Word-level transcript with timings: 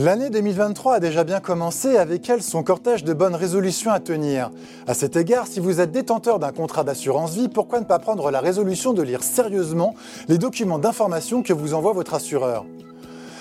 L'année 0.00 0.30
2023 0.30 0.94
a 0.94 1.00
déjà 1.00 1.24
bien 1.24 1.40
commencé, 1.40 1.96
avec 1.96 2.30
elle 2.30 2.40
son 2.40 2.62
cortège 2.62 3.02
de 3.02 3.12
bonnes 3.12 3.34
résolutions 3.34 3.90
à 3.90 3.98
tenir. 3.98 4.52
À 4.86 4.94
cet 4.94 5.16
égard, 5.16 5.48
si 5.48 5.58
vous 5.58 5.80
êtes 5.80 5.90
détenteur 5.90 6.38
d'un 6.38 6.52
contrat 6.52 6.84
d'assurance 6.84 7.34
vie, 7.34 7.48
pourquoi 7.48 7.80
ne 7.80 7.84
pas 7.84 7.98
prendre 7.98 8.30
la 8.30 8.38
résolution 8.38 8.92
de 8.92 9.02
lire 9.02 9.24
sérieusement 9.24 9.96
les 10.28 10.38
documents 10.38 10.78
d'information 10.78 11.42
que 11.42 11.52
vous 11.52 11.74
envoie 11.74 11.94
votre 11.94 12.14
assureur? 12.14 12.64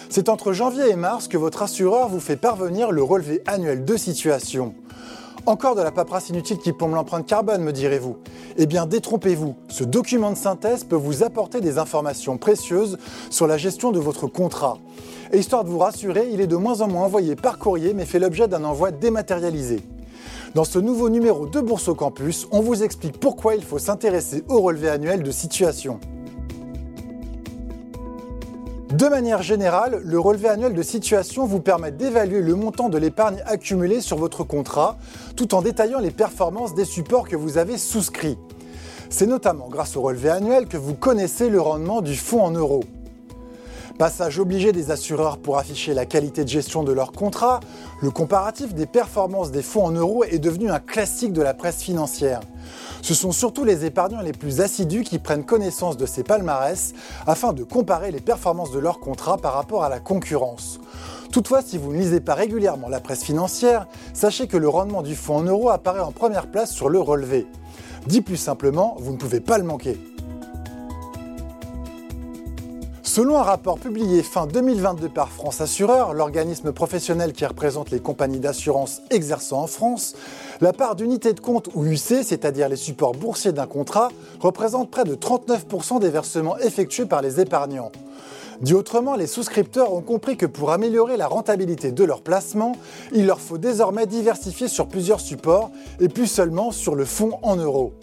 C'est 0.09 0.29
entre 0.29 0.51
janvier 0.51 0.89
et 0.89 0.95
mars 0.95 1.27
que 1.27 1.37
votre 1.37 1.61
assureur 1.61 2.09
vous 2.09 2.19
fait 2.19 2.37
parvenir 2.37 2.91
le 2.91 3.03
relevé 3.03 3.43
annuel 3.45 3.85
de 3.85 3.95
situation. 3.95 4.73
Encore 5.47 5.75
de 5.75 5.81
la 5.81 5.91
paperasse 5.91 6.27
inutile 6.27 6.57
qui 6.57 6.73
plombe 6.73 6.93
l'empreinte 6.93 7.25
carbone, 7.25 7.63
me 7.63 7.71
direz-vous 7.71 8.17
Eh 8.57 8.65
bien, 8.65 8.85
détrompez-vous, 8.85 9.55
ce 9.69 9.85
document 9.85 10.31
de 10.31 10.35
synthèse 10.35 10.83
peut 10.83 10.97
vous 10.97 11.23
apporter 11.23 11.61
des 11.61 11.77
informations 11.77 12.37
précieuses 12.37 12.97
sur 13.29 13.47
la 13.47 13.55
gestion 13.55 13.93
de 13.93 13.99
votre 13.99 14.27
contrat. 14.27 14.77
Et 15.31 15.39
histoire 15.39 15.63
de 15.63 15.69
vous 15.69 15.79
rassurer, 15.79 16.27
il 16.33 16.41
est 16.41 16.47
de 16.47 16.57
moins 16.57 16.81
en 16.81 16.89
moins 16.89 17.05
envoyé 17.05 17.37
par 17.37 17.59
courrier, 17.59 17.93
mais 17.93 18.03
fait 18.03 18.19
l'objet 18.19 18.49
d'un 18.49 18.65
envoi 18.65 18.91
dématérialisé. 18.91 19.79
Dans 20.53 20.65
ce 20.65 20.79
nouveau 20.79 21.07
numéro 21.07 21.47
de 21.47 21.61
Bourse 21.61 21.87
au 21.87 21.95
Campus, 21.95 22.45
on 22.51 22.59
vous 22.59 22.83
explique 22.83 23.17
pourquoi 23.17 23.55
il 23.55 23.63
faut 23.63 23.79
s'intéresser 23.79 24.43
au 24.49 24.59
relevé 24.59 24.89
annuel 24.89 25.23
de 25.23 25.31
situation. 25.31 26.01
De 28.91 29.09
manière 29.09 29.43
générale, 29.43 30.01
le 30.05 30.17
relevé 30.17 30.47
annuel 30.47 30.73
de 30.73 30.81
situation 30.81 31.45
vous 31.45 31.59
permet 31.59 31.91
d'évaluer 31.91 32.41
le 32.41 32.55
montant 32.55 32.87
de 32.87 32.97
l'épargne 32.97 33.43
accumulée 33.45 33.99
sur 33.99 34.17
votre 34.17 34.45
contrat, 34.45 34.97
tout 35.35 35.53
en 35.55 35.61
détaillant 35.61 35.99
les 35.99 36.09
performances 36.09 36.73
des 36.73 36.85
supports 36.85 37.27
que 37.27 37.35
vous 37.35 37.57
avez 37.57 37.77
souscrits. 37.77 38.37
C'est 39.09 39.27
notamment 39.27 39.67
grâce 39.67 39.97
au 39.97 40.01
relevé 40.01 40.29
annuel 40.29 40.67
que 40.67 40.77
vous 40.77 40.93
connaissez 40.93 41.49
le 41.49 41.59
rendement 41.59 42.01
du 42.01 42.15
fonds 42.15 42.43
en 42.43 42.51
euros. 42.51 42.85
Passage 43.97 44.37
obligé 44.37 44.73
des 44.73 44.91
assureurs 44.91 45.39
pour 45.39 45.57
afficher 45.57 45.95
la 45.95 46.05
qualité 46.05 46.43
de 46.43 46.49
gestion 46.49 46.83
de 46.83 46.91
leur 46.91 47.11
contrat, 47.11 47.61
le 47.99 48.11
comparatif 48.11 48.75
des 48.75 48.85
performances 48.85 49.49
des 49.49 49.63
fonds 49.63 49.85
en 49.85 49.91
euros 49.91 50.23
est 50.23 50.37
devenu 50.37 50.69
un 50.69 50.77
classique 50.77 51.33
de 51.33 51.41
la 51.41 51.55
presse 51.55 51.81
financière. 51.81 52.41
Ce 53.01 53.15
sont 53.15 53.31
surtout 53.31 53.63
les 53.63 53.85
épargnants 53.85 54.21
les 54.21 54.33
plus 54.33 54.61
assidus 54.61 55.03
qui 55.03 55.17
prennent 55.17 55.43
connaissance 55.43 55.97
de 55.97 56.05
ces 56.05 56.21
palmarès 56.21 56.93
afin 57.25 57.53
de 57.53 57.63
comparer 57.63 58.11
les 58.11 58.19
performances 58.19 58.71
de 58.71 58.77
leur 58.77 58.99
contrat 58.99 59.37
par 59.37 59.53
rapport 59.53 59.83
à 59.83 59.89
la 59.89 59.99
concurrence. 59.99 60.79
Toutefois, 61.31 61.63
si 61.63 61.79
vous 61.79 61.91
ne 61.91 61.97
lisez 61.97 62.19
pas 62.19 62.35
régulièrement 62.35 62.89
la 62.89 62.99
presse 62.99 63.23
financière, 63.23 63.87
sachez 64.13 64.45
que 64.45 64.57
le 64.57 64.69
rendement 64.69 65.01
du 65.01 65.15
fonds 65.15 65.37
en 65.37 65.43
euros 65.43 65.71
apparaît 65.71 66.01
en 66.01 66.11
première 66.11 66.51
place 66.51 66.71
sur 66.71 66.89
le 66.89 66.99
relevé. 66.99 67.47
Dit 68.05 68.21
plus 68.21 68.37
simplement, 68.37 68.95
vous 68.99 69.13
ne 69.13 69.17
pouvez 69.17 69.39
pas 69.39 69.57
le 69.57 69.63
manquer. 69.63 69.97
Selon 73.17 73.39
un 73.39 73.41
rapport 73.41 73.79
publié 73.79 74.21
fin 74.21 74.45
2022 74.45 75.09
par 75.09 75.29
France 75.29 75.59
Assureur, 75.59 76.13
l'organisme 76.13 76.71
professionnel 76.71 77.33
qui 77.33 77.47
représente 77.47 77.89
les 77.89 77.99
compagnies 77.99 78.39
d'assurance 78.39 79.01
exerçant 79.09 79.63
en 79.63 79.65
France, 79.65 80.13
la 80.61 80.71
part 80.71 80.95
d'unités 80.95 81.33
de 81.33 81.39
compte 81.39 81.67
ou 81.73 81.83
UC, 81.83 82.21
c'est-à-dire 82.23 82.69
les 82.69 82.75
supports 82.75 83.13
boursiers 83.13 83.53
d'un 83.53 83.65
contrat, 83.65 84.09
représente 84.39 84.91
près 84.91 85.03
de 85.03 85.15
39% 85.15 85.99
des 85.99 86.11
versements 86.11 86.59
effectués 86.59 87.07
par 87.07 87.23
les 87.23 87.39
épargnants. 87.39 87.91
Dit 88.61 88.75
autrement, 88.75 89.15
les 89.15 89.25
souscripteurs 89.25 89.95
ont 89.95 90.01
compris 90.01 90.37
que 90.37 90.45
pour 90.45 90.69
améliorer 90.69 91.17
la 91.17 91.25
rentabilité 91.25 91.91
de 91.91 92.03
leur 92.03 92.21
placement, 92.21 92.73
il 93.13 93.25
leur 93.25 93.39
faut 93.39 93.57
désormais 93.57 94.05
diversifier 94.05 94.67
sur 94.67 94.87
plusieurs 94.87 95.21
supports 95.21 95.71
et 95.99 96.07
plus 96.07 96.27
seulement 96.27 96.69
sur 96.69 96.93
le 96.93 97.05
fonds 97.05 97.39
en 97.41 97.55
euros. 97.55 97.93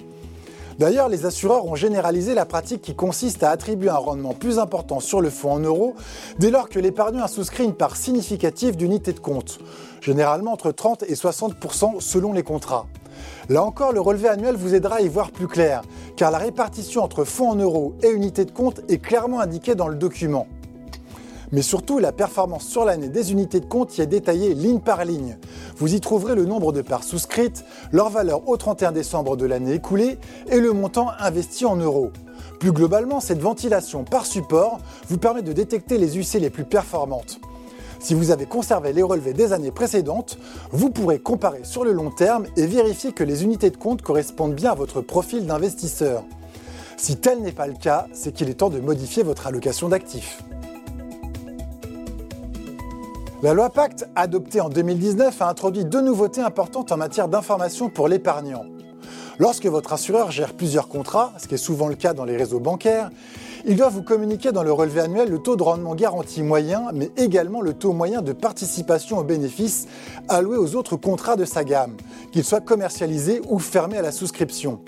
D'ailleurs, 0.78 1.08
les 1.08 1.25
assureurs 1.25 1.67
ont 1.67 1.77
généralisé 1.77 2.34
la 2.34 2.47
pratique 2.47 2.83
qui 2.83 2.94
consiste 2.94 3.42
à 3.42 3.50
attribuer 3.50 3.91
un 3.91 3.97
rendement 3.97 4.34
plus 4.34 4.58
important 4.58 5.00
sur 5.00 5.20
le 5.20 5.30
fonds 5.30 5.53
en 5.53 5.61
euros 5.61 5.94
dès 6.39 6.50
lors 6.50 6.69
que 6.69 6.80
l'épargnant 6.80 7.22
a 7.22 7.28
souscrit 7.28 7.64
une 7.64 7.75
part 7.75 7.97
significative 7.97 8.77
d'unités 8.77 9.12
de 9.12 9.20
compte, 9.20 9.61
généralement 10.00 10.52
entre 10.52 10.72
30 10.72 11.05
et 11.05 11.14
60% 11.14 12.01
selon 12.01 12.33
les 12.33 12.42
contrats. 12.42 12.86
Là 13.48 13.62
encore, 13.62 13.92
le 13.92 14.01
relevé 14.01 14.29
annuel 14.29 14.57
vous 14.57 14.74
aidera 14.74 14.96
à 14.96 15.01
y 15.01 15.08
voir 15.08 15.30
plus 15.30 15.46
clair, 15.46 15.83
car 16.17 16.30
la 16.30 16.39
répartition 16.39 17.02
entre 17.02 17.24
fonds 17.24 17.51
en 17.51 17.56
euros 17.56 17.95
et 18.02 18.11
unités 18.11 18.45
de 18.45 18.51
compte 18.51 18.80
est 18.89 18.98
clairement 18.98 19.41
indiquée 19.41 19.74
dans 19.74 19.89
le 19.89 19.96
document. 19.96 20.46
Mais 21.52 21.62
surtout, 21.62 21.98
la 21.98 22.12
performance 22.12 22.66
sur 22.66 22.84
l'année 22.84 23.08
des 23.08 23.32
unités 23.32 23.60
de 23.60 23.66
compte 23.66 23.96
y 23.98 24.00
est 24.00 24.06
détaillée 24.06 24.55
ligne 24.55 24.80
par 24.80 25.05
ligne. 25.05 25.36
Vous 25.77 25.94
y 25.94 26.00
trouverez 26.00 26.34
le 26.34 26.44
nombre 26.44 26.72
de 26.72 26.82
parts 26.82 27.05
souscrites, 27.05 27.64
leur 27.92 28.10
valeur 28.10 28.48
au 28.48 28.56
31 28.56 28.92
décembre 28.92 29.36
de 29.36 29.46
l'année 29.46 29.74
écoulée 29.74 30.18
et 30.50 30.58
le 30.58 30.72
montant 30.72 31.08
investi 31.18 31.64
en 31.64 31.77
euros. 31.77 32.10
Plus 32.60 32.72
globalement, 32.72 33.20
cette 33.20 33.40
ventilation 33.40 34.05
par 34.05 34.27
support 34.27 34.78
vous 35.08 35.18
permet 35.18 35.42
de 35.42 35.52
détecter 35.52 35.98
les 35.98 36.18
UC 36.18 36.40
les 36.40 36.50
plus 36.50 36.64
performantes. 36.64 37.40
Si 38.00 38.12
vous 38.12 38.30
avez 38.30 38.44
conservé 38.44 38.92
les 38.92 39.02
relevés 39.02 39.32
des 39.32 39.52
années 39.52 39.70
précédentes, 39.70 40.38
vous 40.72 40.90
pourrez 40.90 41.18
comparer 41.18 41.64
sur 41.64 41.84
le 41.84 41.92
long 41.92 42.11
terme 42.11 42.46
et 42.56 42.66
vérifier 42.66 43.12
que 43.12 43.24
les 43.24 43.44
unités 43.44 43.70
de 43.70 43.78
compte 43.78 44.02
correspondent 44.02 44.55
bien 44.55 44.72
à 44.72 44.74
votre 44.74 45.00
profil 45.00 45.46
d'investisseur. 45.46 46.24
Si 46.96 47.16
tel 47.16 47.40
n'est 47.40 47.52
pas 47.52 47.66
le 47.66 47.74
cas, 47.74 48.06
c'est 48.12 48.32
qu'il 48.32 48.50
est 48.50 48.55
temps 48.55 48.70
de 48.70 48.78
modifier 48.78 49.22
votre 49.22 49.46
allocation 49.46 49.88
d'actifs. 49.88 50.42
La 53.44 53.52
loi 53.52 53.68
Pacte, 53.68 54.08
adoptée 54.16 54.62
en 54.62 54.70
2019, 54.70 55.42
a 55.42 55.50
introduit 55.50 55.84
deux 55.84 56.00
nouveautés 56.00 56.40
importantes 56.40 56.92
en 56.92 56.96
matière 56.96 57.28
d'information 57.28 57.90
pour 57.90 58.08
l'épargnant. 58.08 58.64
Lorsque 59.38 59.66
votre 59.66 59.92
assureur 59.92 60.30
gère 60.30 60.55
plusieurs 60.55 60.88
contrats, 60.88 61.34
ce 61.36 61.46
qui 61.46 61.52
est 61.52 61.58
souvent 61.58 61.88
le 61.88 61.94
cas 61.94 62.14
dans 62.14 62.24
les 62.24 62.38
réseaux 62.38 62.58
bancaires, 62.58 63.10
il 63.66 63.77
doit 63.77 63.90
vous 63.90 64.02
communiquer 64.02 64.50
dans 64.50 64.62
le 64.62 64.72
relevé 64.72 65.02
annuel 65.02 65.28
le 65.28 65.38
taux 65.40 65.56
de 65.56 65.62
rendement 65.62 65.94
garanti 65.94 66.42
moyen, 66.42 66.84
mais 66.94 67.10
également 67.18 67.60
le 67.60 67.74
taux 67.74 67.92
moyen 67.92 68.22
de 68.22 68.32
participation 68.32 69.18
aux 69.18 69.24
bénéfices 69.24 69.88
alloués 70.30 70.56
aux 70.56 70.74
autres 70.74 70.96
contrats 70.96 71.36
de 71.36 71.44
sa 71.44 71.64
gamme, 71.64 71.98
qu'ils 72.32 72.44
soient 72.44 72.62
commercialisés 72.62 73.42
ou 73.50 73.58
fermés 73.58 73.98
à 73.98 74.02
la 74.02 74.12
souscription. 74.12 74.80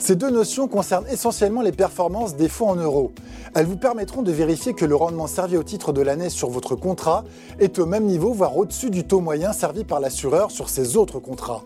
Ces 0.00 0.16
deux 0.16 0.30
notions 0.30 0.66
concernent 0.66 1.06
essentiellement 1.08 1.60
les 1.60 1.72
performances 1.72 2.34
des 2.34 2.48
fonds 2.48 2.70
en 2.70 2.76
euros. 2.76 3.12
Elles 3.54 3.66
vous 3.66 3.76
permettront 3.76 4.22
de 4.22 4.32
vérifier 4.32 4.72
que 4.72 4.86
le 4.86 4.96
rendement 4.96 5.26
servi 5.26 5.58
au 5.58 5.62
titre 5.62 5.92
de 5.92 6.00
l'année 6.00 6.30
sur 6.30 6.48
votre 6.48 6.74
contrat 6.74 7.22
est 7.58 7.78
au 7.78 7.84
même 7.84 8.06
niveau, 8.06 8.32
voire 8.32 8.56
au-dessus 8.56 8.88
du 8.88 9.04
taux 9.04 9.20
moyen 9.20 9.52
servi 9.52 9.84
par 9.84 10.00
l'assureur 10.00 10.50
sur 10.50 10.70
ses 10.70 10.96
autres 10.96 11.18
contrats. 11.18 11.64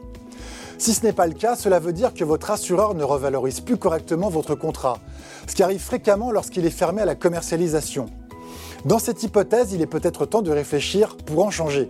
Si 0.78 0.94
ce 0.94 1.06
n'est 1.06 1.12
pas 1.12 1.28
le 1.28 1.34
cas, 1.34 1.54
cela 1.54 1.78
veut 1.78 1.92
dire 1.92 2.12
que 2.12 2.24
votre 2.24 2.50
assureur 2.50 2.94
ne 2.94 3.04
revalorise 3.04 3.60
plus 3.60 3.76
correctement 3.76 4.30
votre 4.30 4.56
contrat, 4.56 4.98
ce 5.46 5.54
qui 5.54 5.62
arrive 5.62 5.80
fréquemment 5.80 6.32
lorsqu'il 6.32 6.66
est 6.66 6.70
fermé 6.70 7.02
à 7.02 7.06
la 7.06 7.14
commercialisation. 7.14 8.06
Dans 8.84 8.98
cette 8.98 9.22
hypothèse, 9.22 9.72
il 9.72 9.80
est 9.80 9.86
peut-être 9.86 10.26
temps 10.26 10.42
de 10.42 10.50
réfléchir 10.50 11.16
pour 11.24 11.46
en 11.46 11.52
changer. 11.52 11.88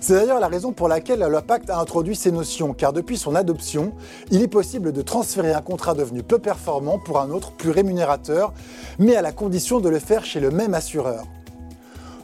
C'est 0.00 0.14
d'ailleurs 0.14 0.40
la 0.40 0.48
raison 0.48 0.72
pour 0.72 0.88
laquelle 0.88 1.20
la 1.20 1.42
Pacte 1.42 1.70
a 1.70 1.78
introduit 1.78 2.16
ces 2.16 2.30
notions, 2.30 2.74
car 2.74 2.92
depuis 2.92 3.16
son 3.16 3.34
adoption, 3.34 3.92
il 4.30 4.42
est 4.42 4.48
possible 4.48 4.92
de 4.92 5.02
transférer 5.02 5.52
un 5.52 5.62
contrat 5.62 5.94
devenu 5.94 6.22
peu 6.22 6.38
performant 6.38 6.98
pour 6.98 7.20
un 7.20 7.30
autre 7.30 7.52
plus 7.52 7.70
rémunérateur, 7.70 8.52
mais 8.98 9.16
à 9.16 9.22
la 9.22 9.32
condition 9.32 9.80
de 9.80 9.88
le 9.88 9.98
faire 9.98 10.24
chez 10.24 10.40
le 10.40 10.50
même 10.50 10.74
assureur. 10.74 11.24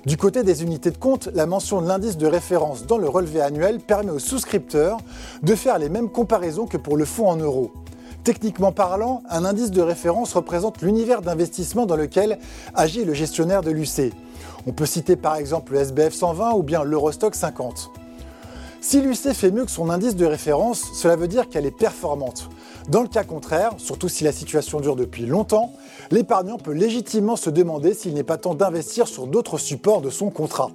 Du 0.04 0.16
côté 0.16 0.42
des 0.42 0.64
unités 0.64 0.90
de 0.90 0.98
compte, 0.98 1.28
la 1.32 1.46
mention 1.46 1.80
de 1.80 1.86
l'indice 1.86 2.16
de 2.16 2.26
référence 2.26 2.86
dans 2.86 2.98
le 2.98 3.08
relevé 3.08 3.40
annuel 3.40 3.78
permet 3.78 4.10
aux 4.10 4.18
souscripteurs 4.18 4.98
de 5.44 5.54
faire 5.54 5.78
les 5.78 5.88
mêmes 5.88 6.08
comparaisons 6.08 6.66
que 6.66 6.76
pour 6.76 6.96
le 6.96 7.04
fonds 7.04 7.28
en 7.28 7.36
euros. 7.36 7.72
Techniquement 8.24 8.72
parlant, 8.72 9.22
un 9.30 9.44
indice 9.44 9.70
de 9.70 9.80
référence 9.80 10.34
représente 10.34 10.82
l'univers 10.82 11.22
d'investissement 11.22 11.86
dans 11.86 11.96
lequel 11.96 12.38
agit 12.74 13.04
le 13.04 13.14
gestionnaire 13.14 13.62
de 13.62 13.70
l'UC. 13.70 14.12
On 14.66 14.72
peut 14.72 14.86
citer 14.86 15.16
par 15.16 15.36
exemple 15.36 15.72
le 15.72 15.80
SBF 15.80 16.14
120 16.14 16.52
ou 16.52 16.62
bien 16.62 16.84
l'Eurostock 16.84 17.34
50. 17.34 17.90
Si 18.80 19.00
l'UC 19.00 19.32
fait 19.32 19.50
mieux 19.50 19.64
que 19.64 19.70
son 19.70 19.90
indice 19.90 20.16
de 20.16 20.26
référence, 20.26 20.84
cela 20.94 21.16
veut 21.16 21.28
dire 21.28 21.48
qu'elle 21.48 21.66
est 21.66 21.76
performante. 21.76 22.48
Dans 22.88 23.02
le 23.02 23.08
cas 23.08 23.24
contraire, 23.24 23.72
surtout 23.78 24.08
si 24.08 24.24
la 24.24 24.32
situation 24.32 24.80
dure 24.80 24.96
depuis 24.96 25.26
longtemps, 25.26 25.72
l'épargnant 26.10 26.58
peut 26.58 26.72
légitimement 26.72 27.36
se 27.36 27.50
demander 27.50 27.94
s'il 27.94 28.14
n'est 28.14 28.24
pas 28.24 28.38
temps 28.38 28.54
d'investir 28.54 29.08
sur 29.08 29.26
d'autres 29.26 29.58
supports 29.58 30.00
de 30.00 30.10
son 30.10 30.30
contrat. 30.30 30.70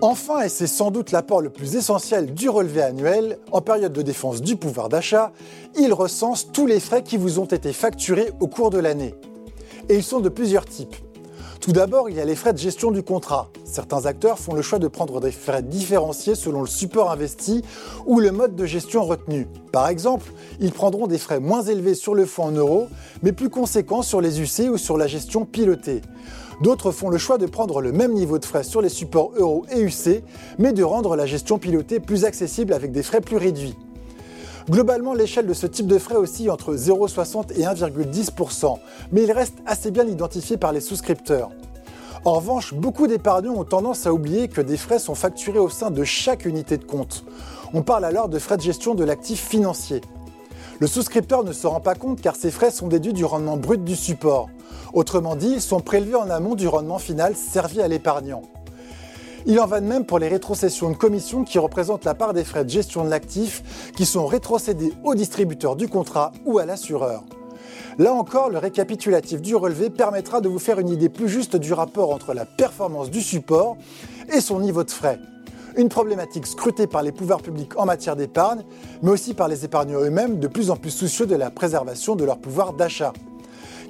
Enfin, 0.00 0.42
et 0.42 0.48
c'est 0.48 0.66
sans 0.66 0.90
doute 0.90 1.12
l'apport 1.12 1.40
le 1.40 1.50
plus 1.50 1.76
essentiel 1.76 2.34
du 2.34 2.48
relevé 2.48 2.82
annuel, 2.82 3.38
en 3.52 3.60
période 3.60 3.92
de 3.92 4.02
défense 4.02 4.42
du 4.42 4.56
pouvoir 4.56 4.88
d'achat, 4.88 5.32
il 5.78 5.92
recense 5.92 6.50
tous 6.52 6.66
les 6.66 6.80
frais 6.80 7.02
qui 7.02 7.16
vous 7.16 7.38
ont 7.38 7.46
été 7.46 7.72
facturés 7.72 8.30
au 8.40 8.48
cours 8.48 8.70
de 8.70 8.78
l'année 8.78 9.14
et 9.88 9.96
ils 9.96 10.02
sont 10.02 10.20
de 10.20 10.28
plusieurs 10.28 10.64
types. 10.64 10.96
Tout 11.64 11.72
d'abord, 11.72 12.10
il 12.10 12.16
y 12.16 12.20
a 12.20 12.26
les 12.26 12.36
frais 12.36 12.52
de 12.52 12.58
gestion 12.58 12.90
du 12.90 13.02
contrat. 13.02 13.48
Certains 13.64 14.04
acteurs 14.04 14.38
font 14.38 14.52
le 14.52 14.60
choix 14.60 14.78
de 14.78 14.86
prendre 14.86 15.18
des 15.18 15.30
frais 15.30 15.62
différenciés 15.62 16.34
selon 16.34 16.60
le 16.60 16.66
support 16.66 17.10
investi 17.10 17.62
ou 18.04 18.20
le 18.20 18.32
mode 18.32 18.54
de 18.54 18.66
gestion 18.66 19.02
retenu. 19.02 19.48
Par 19.72 19.88
exemple, 19.88 20.30
ils 20.60 20.72
prendront 20.72 21.06
des 21.06 21.16
frais 21.16 21.40
moins 21.40 21.62
élevés 21.62 21.94
sur 21.94 22.14
le 22.14 22.26
fonds 22.26 22.44
en 22.44 22.52
euros, 22.52 22.88
mais 23.22 23.32
plus 23.32 23.48
conséquents 23.48 24.02
sur 24.02 24.20
les 24.20 24.42
UC 24.42 24.68
ou 24.70 24.76
sur 24.76 24.98
la 24.98 25.06
gestion 25.06 25.46
pilotée. 25.46 26.02
D'autres 26.60 26.92
font 26.92 27.08
le 27.08 27.16
choix 27.16 27.38
de 27.38 27.46
prendre 27.46 27.80
le 27.80 27.92
même 27.92 28.12
niveau 28.12 28.38
de 28.38 28.44
frais 28.44 28.62
sur 28.62 28.82
les 28.82 28.90
supports 28.90 29.32
euros 29.36 29.64
et 29.74 29.80
UC, 29.80 30.22
mais 30.58 30.74
de 30.74 30.82
rendre 30.82 31.16
la 31.16 31.24
gestion 31.24 31.58
pilotée 31.58 31.98
plus 31.98 32.26
accessible 32.26 32.74
avec 32.74 32.92
des 32.92 33.02
frais 33.02 33.22
plus 33.22 33.38
réduits. 33.38 33.74
Globalement, 34.70 35.12
l'échelle 35.12 35.46
de 35.46 35.52
ce 35.52 35.66
type 35.66 35.86
de 35.86 35.98
frais 35.98 36.16
oscille 36.16 36.50
entre 36.50 36.74
0,60 36.74 37.52
et 37.52 37.64
1,10%, 37.64 38.78
mais 39.12 39.24
il 39.24 39.32
reste 39.32 39.58
assez 39.66 39.90
bien 39.90 40.06
identifié 40.06 40.56
par 40.56 40.72
les 40.72 40.80
souscripteurs. 40.80 41.50
En 42.24 42.32
revanche, 42.32 42.72
beaucoup 42.72 43.06
d'épargnants 43.06 43.56
ont 43.56 43.64
tendance 43.64 44.06
à 44.06 44.14
oublier 44.14 44.48
que 44.48 44.62
des 44.62 44.78
frais 44.78 44.98
sont 44.98 45.14
facturés 45.14 45.58
au 45.58 45.68
sein 45.68 45.90
de 45.90 46.02
chaque 46.02 46.46
unité 46.46 46.78
de 46.78 46.84
compte. 46.84 47.26
On 47.74 47.82
parle 47.82 48.06
alors 48.06 48.30
de 48.30 48.38
frais 48.38 48.56
de 48.56 48.62
gestion 48.62 48.94
de 48.94 49.04
l'actif 49.04 49.46
financier. 49.46 50.00
Le 50.78 50.86
souscripteur 50.86 51.44
ne 51.44 51.52
se 51.52 51.66
rend 51.66 51.80
pas 51.80 51.94
compte 51.94 52.22
car 52.22 52.34
ces 52.34 52.50
frais 52.50 52.70
sont 52.70 52.88
déduits 52.88 53.12
du 53.12 53.26
rendement 53.26 53.58
brut 53.58 53.84
du 53.84 53.94
support. 53.94 54.48
Autrement 54.94 55.36
dit, 55.36 55.52
ils 55.56 55.60
sont 55.60 55.80
prélevés 55.80 56.14
en 56.14 56.30
amont 56.30 56.54
du 56.54 56.68
rendement 56.68 56.98
final 56.98 57.36
servi 57.36 57.82
à 57.82 57.88
l'épargnant. 57.88 58.40
Il 59.46 59.60
en 59.60 59.66
va 59.66 59.80
de 59.80 59.86
même 59.86 60.06
pour 60.06 60.18
les 60.18 60.28
rétrocessions 60.28 60.88
de 60.88 60.96
commission 60.96 61.44
qui 61.44 61.58
représentent 61.58 62.06
la 62.06 62.14
part 62.14 62.32
des 62.32 62.44
frais 62.44 62.64
de 62.64 62.70
gestion 62.70 63.04
de 63.04 63.10
l'actif 63.10 63.90
qui 63.94 64.06
sont 64.06 64.26
rétrocédés 64.26 64.94
au 65.04 65.14
distributeur 65.14 65.76
du 65.76 65.86
contrat 65.86 66.32
ou 66.46 66.58
à 66.58 66.64
l'assureur. 66.64 67.24
Là 67.98 68.14
encore, 68.14 68.48
le 68.48 68.56
récapitulatif 68.56 69.42
du 69.42 69.54
relevé 69.54 69.90
permettra 69.90 70.40
de 70.40 70.48
vous 70.48 70.58
faire 70.58 70.80
une 70.80 70.88
idée 70.88 71.10
plus 71.10 71.28
juste 71.28 71.56
du 71.56 71.74
rapport 71.74 72.10
entre 72.10 72.32
la 72.32 72.46
performance 72.46 73.10
du 73.10 73.20
support 73.20 73.76
et 74.32 74.40
son 74.40 74.60
niveau 74.60 74.82
de 74.82 74.90
frais. 74.90 75.18
Une 75.76 75.90
problématique 75.90 76.46
scrutée 76.46 76.86
par 76.86 77.02
les 77.02 77.12
pouvoirs 77.12 77.42
publics 77.42 77.76
en 77.76 77.84
matière 77.84 78.16
d'épargne, 78.16 78.62
mais 79.02 79.10
aussi 79.10 79.34
par 79.34 79.48
les 79.48 79.66
épargnants 79.66 80.00
eux-mêmes 80.00 80.38
de 80.38 80.48
plus 80.48 80.70
en 80.70 80.76
plus 80.76 80.90
soucieux 80.90 81.26
de 81.26 81.36
la 81.36 81.50
préservation 81.50 82.16
de 82.16 82.24
leur 82.24 82.38
pouvoir 82.38 82.72
d'achat. 82.72 83.12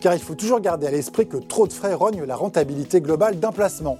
Car 0.00 0.14
il 0.14 0.20
faut 0.20 0.34
toujours 0.34 0.60
garder 0.60 0.88
à 0.88 0.90
l'esprit 0.90 1.28
que 1.28 1.36
trop 1.36 1.68
de 1.68 1.72
frais 1.72 1.94
rognent 1.94 2.24
la 2.24 2.34
rentabilité 2.34 3.00
globale 3.00 3.38
d'un 3.38 3.52
placement. 3.52 3.98